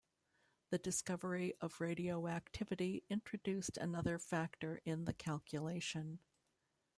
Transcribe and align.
The 0.71 0.79
discovery 0.79 1.53
of 1.61 1.79
radioactivity 1.79 3.03
introduced 3.07 3.77
another 3.77 4.17
factor 4.17 4.81
in 4.83 5.05
the 5.05 5.13
calculation. 5.13 6.21